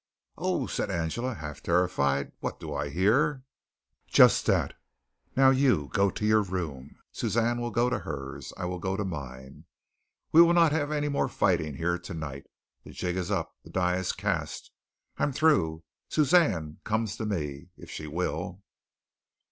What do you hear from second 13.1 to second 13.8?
is up. The